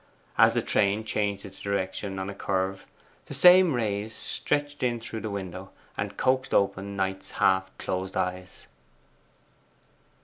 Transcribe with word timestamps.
As 0.35 0.55
the 0.55 0.63
train 0.63 1.03
changed 1.03 1.45
its 1.45 1.59
direction 1.59 2.17
on 2.17 2.27
a 2.27 2.33
curve, 2.33 2.87
the 3.27 3.35
same 3.35 3.75
rays 3.75 4.15
stretched 4.15 4.81
in 4.81 4.99
through 4.99 5.19
the 5.19 5.29
window, 5.29 5.69
and 5.95 6.17
coaxed 6.17 6.55
open 6.55 6.95
Knight's 6.95 7.29
half 7.37 7.69
closed 7.77 8.17
eyes. 8.17 8.65